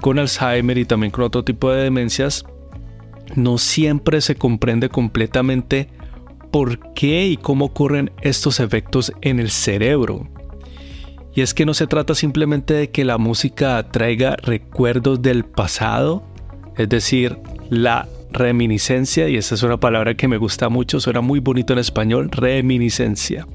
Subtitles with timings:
[0.00, 2.44] con Alzheimer y también con otro tipo de demencias,
[3.36, 5.88] no siempre se comprende completamente
[6.50, 10.28] por qué y cómo ocurren estos efectos en el cerebro.
[11.34, 16.24] Y es que no se trata simplemente de que la música traiga recuerdos del pasado,
[16.76, 17.38] es decir,
[17.70, 21.78] la reminiscencia, y esa es una palabra que me gusta mucho, suena muy bonito en
[21.78, 23.46] español, reminiscencia.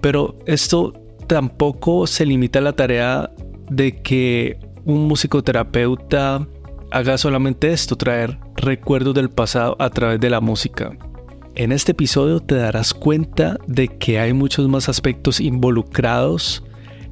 [0.00, 0.94] Pero esto
[1.26, 3.30] tampoco se limita a la tarea
[3.70, 6.46] de que un musicoterapeuta
[6.90, 10.96] haga solamente esto, traer recuerdos del pasado a través de la música.
[11.54, 16.64] En este episodio te darás cuenta de que hay muchos más aspectos involucrados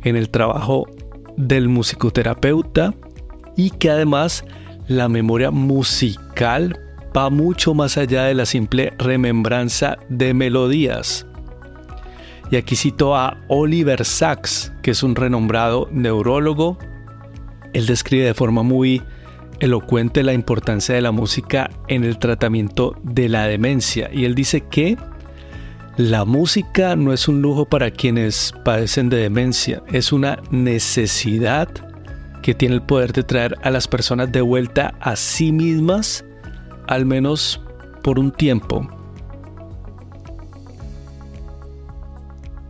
[0.05, 0.87] en el trabajo
[1.37, 2.95] del musicoterapeuta
[3.57, 4.45] y que además
[4.89, 6.79] la memoria musical
[7.17, 11.27] va mucho más allá de la simple remembranza de melodías.
[12.51, 16.79] Y aquí cito a Oliver Sacks, que es un renombrado neurólogo.
[17.75, 19.03] Él describe de forma muy
[19.61, 24.61] elocuente la importancia de la música en el tratamiento de la demencia y él dice
[24.61, 24.97] que
[25.97, 31.69] la música no es un lujo para quienes padecen de demencia, es una necesidad
[32.49, 36.25] que tiene el poder de traer a las personas de vuelta a sí mismas,
[36.87, 37.61] al menos
[38.03, 38.89] por un tiempo.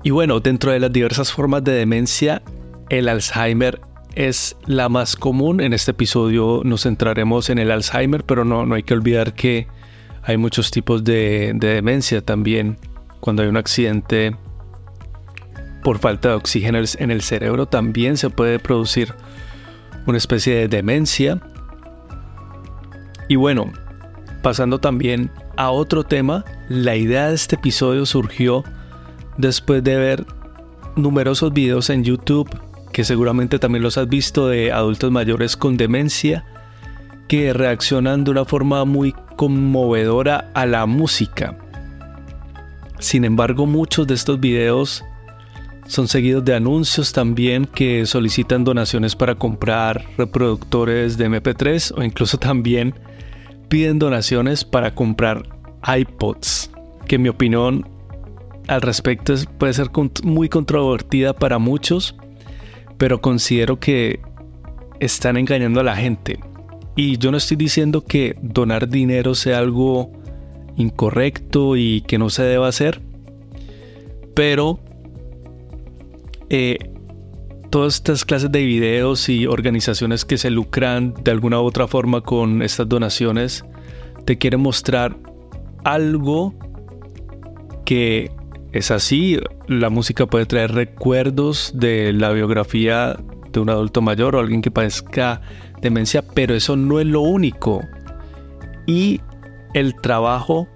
[0.03, 2.43] Y bueno, dentro de las diversas formas de demencia,
[2.89, 3.81] el Alzheimer
[4.16, 5.61] es la más común.
[5.61, 9.69] En este episodio nos centraremos en el Alzheimer, pero no, no hay que olvidar que
[10.25, 12.78] hay muchos tipos de, demencia también.
[13.21, 14.34] Cuando hay un accidente
[15.84, 19.15] por falta de oxígeno en el cerebro, también se puede producir
[20.08, 21.41] una especie de demencia.
[23.28, 23.72] Y bueno,
[24.42, 28.64] pasando también a otro tema, la idea de este episodio surgió
[29.36, 30.26] después de ver
[30.97, 32.48] numerosos videos en YouTube
[32.92, 36.44] que seguramente también los has visto de adultos mayores con demencia
[37.28, 41.56] que reaccionan de una forma muy conmovedora a la música.
[42.98, 45.04] Sin embargo, muchos de estos videos
[45.88, 52.38] son seguidos de anuncios también que solicitan donaciones para comprar reproductores de MP3 o incluso
[52.38, 52.94] también
[53.68, 55.48] piden donaciones para comprar
[55.84, 56.70] iPods,
[57.08, 57.88] que mi opinión
[58.68, 59.90] al respecto puede ser
[60.22, 62.14] muy controvertida para muchos
[62.98, 64.20] pero considero que
[65.00, 66.40] están engañando a la gente.
[66.96, 70.12] Y yo no estoy diciendo que donar dinero sea algo
[70.76, 73.00] incorrecto y que no se deba hacer,
[74.34, 74.80] pero
[76.50, 76.78] eh,
[77.71, 82.21] todas estas clases de videos y organizaciones que se lucran de alguna u otra forma
[82.22, 83.65] con estas donaciones
[84.24, 85.16] te quieren mostrar
[85.84, 86.54] algo
[87.84, 88.30] que
[88.72, 93.16] es así, la música puede traer recuerdos de la biografía
[93.50, 95.41] de un adulto mayor o alguien que padezca
[95.80, 97.80] demencia, pero eso no es lo único.
[98.86, 99.21] Y
[99.72, 100.68] el trabajo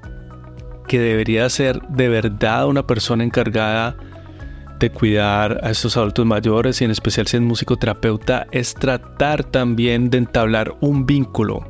[0.88, 3.96] que debería ser de verdad una persona encargada
[4.82, 10.11] de cuidar a estos adultos mayores y en especial si es musicoterapeuta es tratar también
[10.11, 11.64] de entablar un vínculo,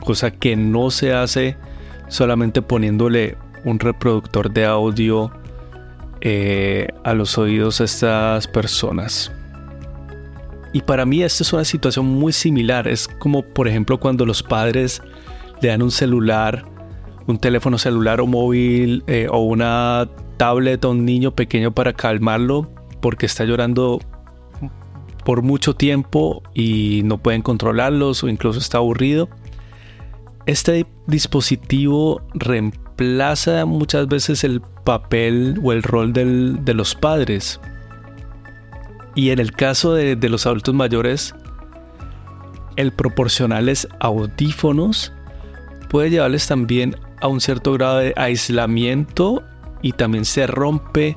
[0.00, 1.56] cosa que no se hace
[2.08, 5.30] solamente poniéndole un reproductor de audio
[6.22, 9.30] eh, a los oídos a estas personas.
[10.72, 12.88] Y para mí esta es una situación muy similar.
[12.88, 15.02] Es como por ejemplo cuando los padres
[15.60, 16.64] le dan un celular,
[17.26, 22.70] un teléfono celular o móvil eh, o una tablet a un niño pequeño para calmarlo
[23.00, 24.00] porque está llorando
[25.24, 29.28] por mucho tiempo y no pueden controlarlos o incluso está aburrido.
[30.46, 37.60] Este dispositivo reemplaza muchas veces el papel o el rol de los padres.
[39.14, 41.34] Y en el caso de, de los adultos mayores,
[42.76, 45.12] el proporcionarles audífonos
[45.88, 49.42] puede llevarles también a un cierto grado de aislamiento
[49.84, 51.16] y también se rompe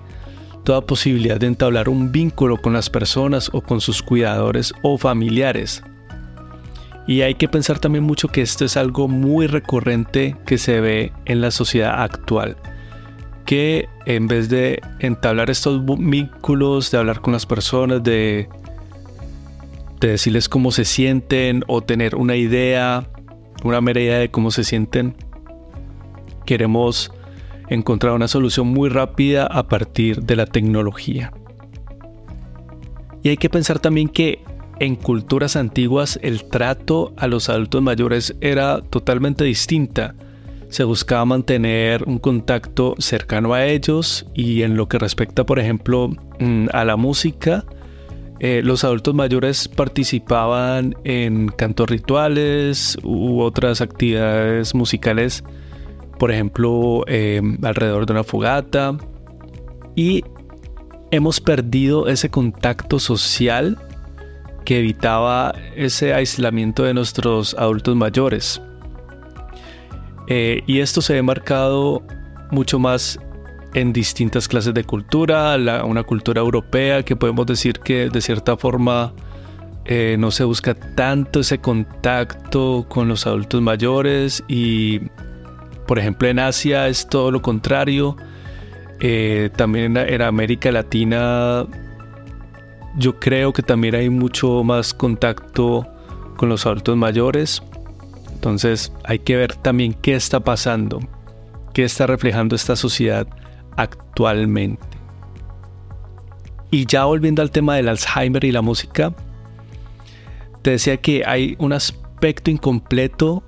[0.65, 5.81] toda posibilidad de entablar un vínculo con las personas o con sus cuidadores o familiares.
[7.07, 11.13] Y hay que pensar también mucho que esto es algo muy recurrente que se ve
[11.25, 12.57] en la sociedad actual
[13.45, 18.49] que en vez de entablar estos vínculos, de hablar con las personas, de,
[20.01, 23.07] de decirles cómo se sienten o tener una idea,
[23.63, 25.15] una mera idea de cómo se sienten,
[26.45, 27.09] queremos
[27.69, 31.31] encontrar una solución muy rápida a partir de la tecnología.
[33.23, 34.43] Y hay que pensar también que
[34.79, 40.15] en culturas antiguas el trato a los adultos mayores era totalmente distinta
[40.69, 46.09] se buscaba mantener un contacto cercano a ellos y en lo que respecta, por ejemplo,
[46.39, 47.65] mm, a la música,
[48.39, 55.43] eh, los adultos mayores participaban en cantos rituales u otras actividades musicales,
[56.17, 58.97] por ejemplo, eh, alrededor de una fogata.
[59.95, 60.23] Y
[61.11, 63.77] hemos perdido ese contacto social
[64.65, 68.61] que evitaba ese aislamiento de nuestros adultos mayores.
[70.27, 72.03] Eh, y esto se ve marcado
[72.51, 73.17] mucho más
[73.73, 75.55] en distintas clases de cultura,
[75.85, 79.13] una cultura europea que podemos decir que de cierta forma
[79.85, 84.99] eh, no se busca tanto ese contacto con los adultos mayores y
[85.87, 88.15] por ejemplo en Asia es todo lo contrario.
[88.99, 91.65] Eh, también en América Latina
[92.97, 95.87] yo creo que también hay mucho más contacto
[96.35, 97.63] con los adultos mayores.
[98.33, 100.99] Entonces hay que ver también qué está pasando,
[101.73, 103.27] qué está reflejando esta sociedad
[103.77, 104.85] actualmente.
[106.69, 109.13] Y ya volviendo al tema del Alzheimer y la música,
[110.63, 113.43] te decía que hay un aspecto incompleto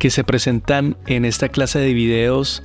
[0.00, 2.64] que se presentan en esta clase de videos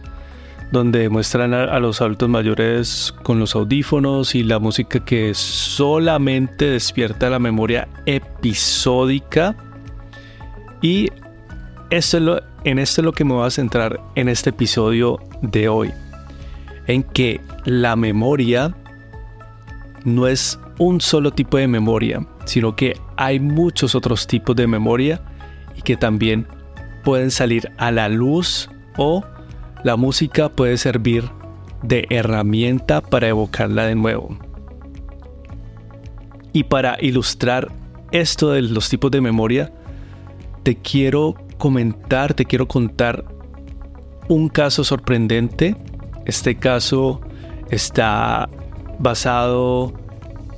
[0.72, 7.30] donde muestran a, los adultos mayores con los audífonos y la música que solamente despierta
[7.30, 9.56] la memoria episódica
[10.82, 11.10] y
[11.90, 15.70] esto es en esto es lo que me voy a centrar en este episodio de
[15.70, 15.92] hoy.
[16.88, 18.76] En que la memoria
[20.04, 25.22] no es un solo tipo de memoria, sino que hay muchos otros tipos de memoria
[25.76, 26.48] y que también
[27.06, 29.24] pueden salir a la luz o
[29.86, 31.24] la música puede servir
[31.84, 34.38] de herramienta para evocarla de nuevo.
[36.52, 37.72] Y para ilustrar
[38.12, 39.72] esto de los tipos de memoria,
[40.64, 43.24] te quiero comentar, te quiero contar
[44.28, 45.76] un caso sorprendente.
[46.26, 47.22] Este caso
[47.70, 48.50] está
[48.98, 49.94] basado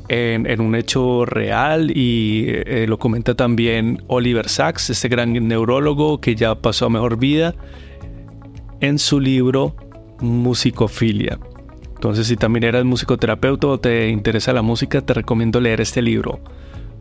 [0.10, 6.36] en, un hecho real y eh, lo comenta también Oliver Sacks, este gran neurólogo que
[6.36, 7.56] ya pasó a mejor vida,
[8.80, 9.76] en su libro
[10.20, 11.40] Musicofilia.
[11.96, 16.40] Entonces, si también eres musicoterapeuta o te interesa la música, te recomiendo leer este libro,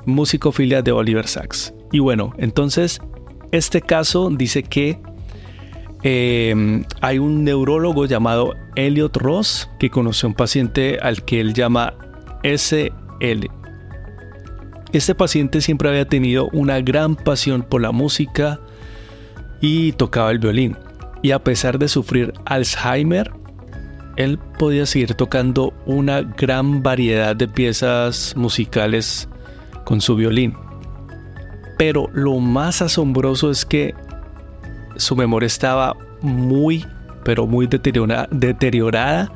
[0.07, 1.75] Musicofilia de Oliver Sacks.
[1.93, 3.01] Y bueno, entonces
[3.53, 4.99] este caso dice que
[6.03, 11.55] em, hay un neurólogo llamado Elliot Ross que conoció a un paciente al que él
[11.55, 11.95] llama
[12.55, 13.47] SL.
[14.93, 18.61] Este paciente siempre había tenido una gran pasión por la música
[19.61, 20.77] y tocaba el violín.
[21.23, 23.33] Y a pesar de sufrir Alzheimer,
[24.17, 29.29] él podía seguir tocando una gran variedad de piezas musicales
[29.85, 30.55] con su violín.
[31.79, 33.95] Pero lo más asombroso es que
[34.97, 36.87] su memoria estaba muy,
[37.25, 39.33] pero muy deteriorada,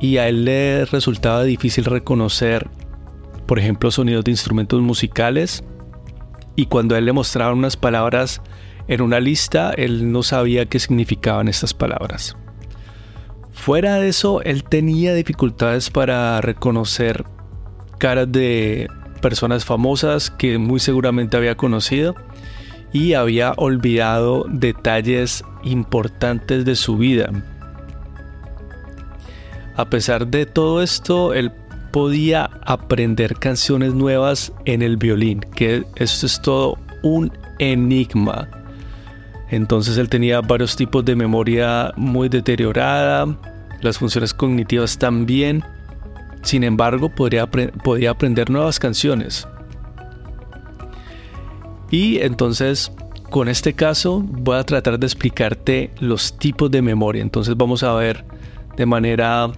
[0.00, 2.68] y a él le resultaba difícil reconocer
[3.46, 5.64] por ejemplo, sonidos de instrumentos musicales.
[6.56, 8.40] Y cuando a él le mostraban unas palabras
[8.88, 12.36] en una lista, él no sabía qué significaban estas palabras.
[13.52, 17.24] Fuera de eso, él tenía dificultades para reconocer
[17.98, 18.88] caras de
[19.20, 22.14] personas famosas que muy seguramente había conocido
[22.92, 27.30] y había olvidado detalles importantes de su vida.
[29.76, 31.50] A pesar de todo esto, él
[31.90, 38.48] podía aprender canciones nuevas en el violín, que eso es todo un enigma.
[39.50, 43.26] Entonces él tenía varios tipos de memoria muy deteriorada,
[43.80, 45.62] las funciones cognitivas también.
[46.42, 49.46] Sin embargo, podría, podía aprender nuevas canciones.
[51.90, 52.90] Y entonces,
[53.30, 57.22] con este caso, voy a tratar de explicarte los tipos de memoria.
[57.22, 58.24] Entonces vamos a ver
[58.76, 59.52] de manera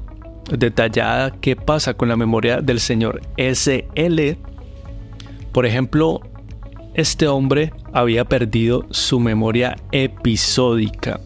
[0.51, 4.37] detallada qué pasa con la memoria del señor SL.
[5.53, 6.21] Por ejemplo,
[6.95, 11.21] este hombre había perdido su memoria episódica.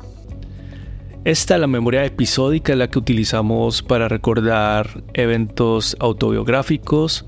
[1.24, 7.26] Esta, la memoria episódica, es la que utilizamos para recordar eventos autobiográficos.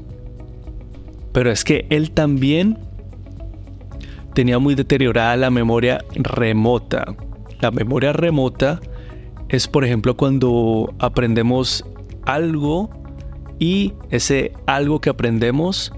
[1.32, 2.78] Pero es que él también
[4.34, 7.04] tenía muy deteriorada la memoria remota.
[7.61, 8.80] La memoria remota
[9.52, 11.85] es por ejemplo cuando aprendemos
[12.25, 12.90] algo
[13.59, 15.92] y ese algo que aprendemos,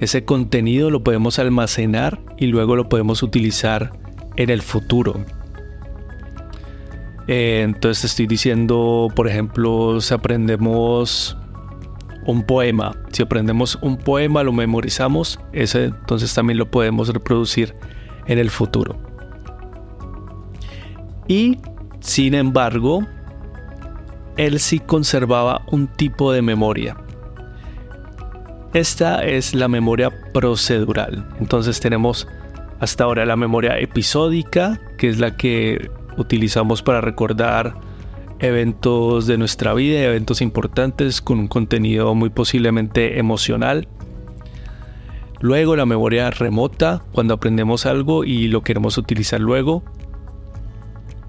[0.00, 3.92] ese contenido lo podemos almacenar y luego lo podemos utilizar
[4.36, 5.22] en el futuro.
[7.26, 11.36] Eh, entonces estoy diciendo, por ejemplo, si aprendemos
[12.24, 17.74] un poema, si aprendemos un poema, lo memorizamos, ese entonces también lo podemos reproducir
[18.26, 18.96] en el futuro.
[21.26, 21.58] Y
[22.00, 23.06] sin embargo,
[24.36, 26.96] él sí conservaba un tipo de memoria.
[28.72, 31.26] Esta es la memoria procedural.
[31.40, 32.28] Entonces tenemos
[32.80, 37.74] hasta ahora la memoria episódica, que es la que utilizamos para recordar
[38.38, 43.88] eventos de nuestra vida, eventos importantes con un contenido muy posiblemente emocional.
[45.40, 49.82] Luego la memoria remota, cuando aprendemos algo y lo queremos utilizar luego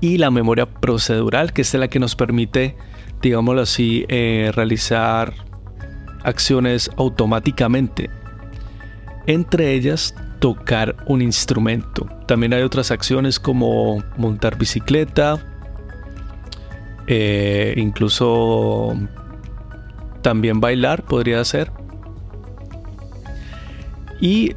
[0.02, 2.76] y la memoria procedural, que es la que nos permite,
[3.22, 5.34] digámoslo así, eh, realizar
[6.24, 8.10] acciones automáticamente.
[9.28, 12.08] Entre ellas, tocar un instrumento.
[12.26, 15.40] También hay otras acciones como montar bicicleta,
[17.08, 18.96] eh, incluso
[20.22, 21.72] también bailar podría ser.
[24.22, 24.56] Y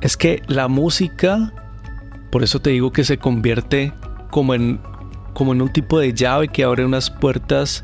[0.00, 1.52] es que la música,
[2.30, 3.92] por eso te digo que se convierte
[4.36, 4.80] como en,
[5.32, 7.82] como en un tipo de llave que abre unas puertas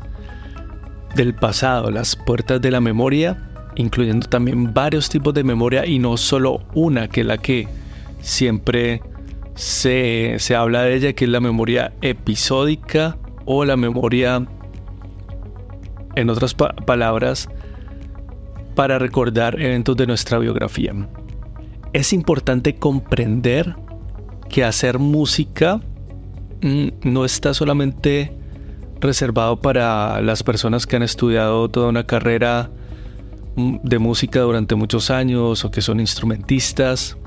[1.15, 6.15] del pasado, las puertas de la memoria, incluyendo también varios tipos de memoria y no
[6.15, 7.67] solo una, que es la que
[8.21, 9.01] siempre
[9.55, 14.45] se, se habla de ella, que es la memoria episódica o la memoria,
[16.15, 17.49] en otras palabras,
[18.75, 20.93] para recordar eventos de nuestra biografía.
[21.93, 23.75] Es importante comprender
[24.49, 25.81] que hacer música
[26.63, 28.31] no está solamente
[29.01, 32.71] reservado para las personas que han estudiado toda una carrera
[33.55, 37.17] mm, de música durante muchos años o que son instrumentistas.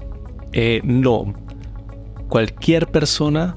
[0.52, 1.34] Eh, no,
[2.28, 3.56] cualquier persona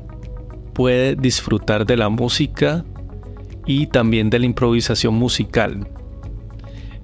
[0.74, 2.84] puede disfrutar de la música
[3.66, 5.88] y también de la improvisación musical.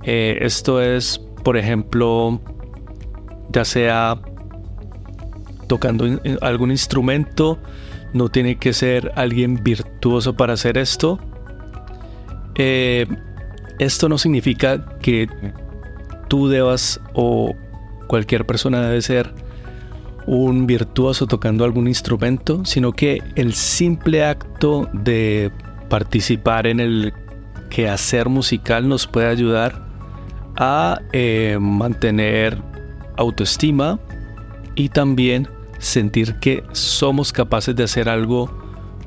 [0.03, 2.41] Eh, esto es, por ejemplo,
[3.51, 4.19] ya sea
[5.67, 6.05] tocando
[6.41, 7.57] algún instrumento,
[8.15, 11.19] no tiene que ser alguien virtuoso para hacer esto.
[12.55, 13.05] Eh,
[13.77, 15.27] esto no significa que
[16.29, 17.53] tú debas o
[18.07, 19.33] cualquier persona debe ser
[20.27, 25.51] un virtuoso tocando algún instrumento, sino que el simple acto de
[25.89, 27.13] participar en el
[27.69, 29.85] quehacer musical nos puede ayudar
[30.55, 32.61] a eh, mantener
[33.17, 33.99] autoestima
[34.75, 35.49] y también
[35.85, 38.49] sentir que somos capaces de hacer algo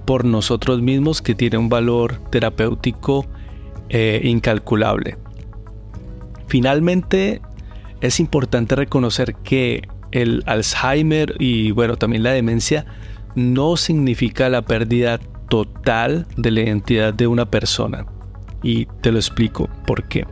[0.04, 3.26] por nosotros mismos que tiene un valor terapéutico
[3.90, 5.18] eh, incalculable.
[6.46, 7.42] Finalmente,
[8.00, 12.86] es importante reconocer que el Alzheimer y bueno, también la demencia
[13.34, 15.18] no significa la pérdida
[15.48, 18.06] total de la identidad de una persona.
[18.62, 20.26] Y te lo explico por qué.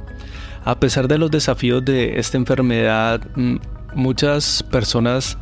[0.64, 3.56] A pesar de los desafíos de esta enfermedad, mm,
[3.94, 5.38] muchas personas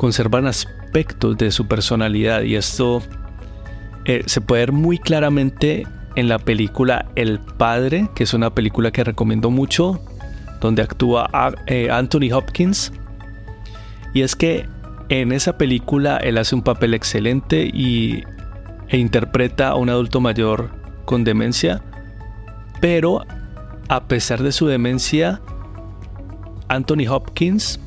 [0.00, 3.02] conservan aspectos de su personalidad y esto
[4.06, 8.92] eh, se puede ver muy claramente en la película El Padre, que es una película
[8.92, 10.00] que recomiendo mucho.
[10.62, 11.28] donde actúa
[11.66, 12.92] eh, Anthony Hopkins.
[14.14, 14.66] Y es que
[15.10, 18.22] en esa película él hace un papel excelente y,
[18.88, 20.70] e interpreta a un adulto mayor
[21.04, 21.82] con demencia,
[22.80, 23.26] pero
[23.88, 25.42] a pesar de su demencia,
[26.68, 27.78] Anthony Hopkins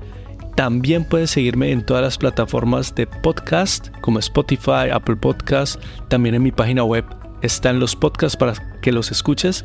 [0.54, 5.82] también puedes seguirme en todas las plataformas de podcast como Spotify, Apple Podcast.
[6.08, 7.04] También en mi página web
[7.42, 9.64] están los podcasts para que los escuches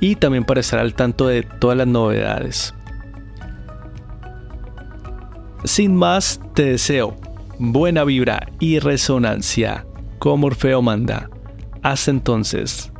[0.00, 2.74] y también para estar al tanto de todas las novedades.
[5.64, 7.16] Sin más, te deseo
[7.58, 9.84] buena vibra y resonancia
[10.18, 11.28] como Orfeo manda.
[11.82, 12.92] Hasta entonces.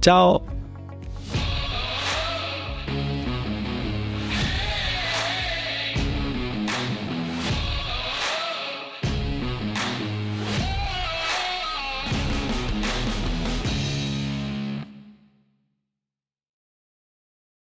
[0.00, 0.53] Chao.